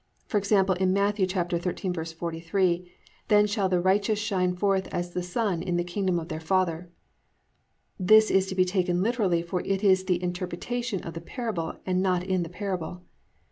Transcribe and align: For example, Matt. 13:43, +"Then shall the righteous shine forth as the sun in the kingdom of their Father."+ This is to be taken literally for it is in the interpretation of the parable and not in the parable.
For 0.25 0.39
example, 0.39 0.75
Matt. 0.83 1.17
13:43, 1.17 2.89
+"Then 3.27 3.45
shall 3.45 3.69
the 3.69 3.79
righteous 3.79 4.17
shine 4.17 4.55
forth 4.55 4.87
as 4.91 5.11
the 5.11 5.21
sun 5.21 5.61
in 5.61 5.77
the 5.77 5.83
kingdom 5.83 6.17
of 6.17 6.27
their 6.27 6.39
Father."+ 6.39 6.89
This 7.99 8.31
is 8.31 8.47
to 8.47 8.55
be 8.55 8.65
taken 8.65 9.03
literally 9.03 9.43
for 9.43 9.61
it 9.61 9.83
is 9.83 9.99
in 10.01 10.05
the 10.07 10.23
interpretation 10.23 11.03
of 11.03 11.13
the 11.13 11.21
parable 11.21 11.75
and 11.85 12.01
not 12.01 12.23
in 12.23 12.41
the 12.41 12.49
parable. 12.49 13.03